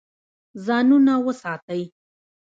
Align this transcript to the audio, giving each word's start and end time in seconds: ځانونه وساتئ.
ځانونه 0.65 1.13
وساتئ. 1.25 1.81